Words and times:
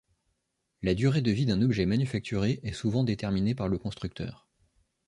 La 0.81 0.95
durée 0.95 1.21
de 1.21 1.29
vie 1.29 1.45
d'un 1.45 1.61
objet 1.61 1.85
manufacturé 1.85 2.59
est 2.63 2.73
souvent 2.73 3.03
déterminée 3.03 3.53
par 3.53 3.67
le 3.67 3.77
constructeur. 3.77 4.47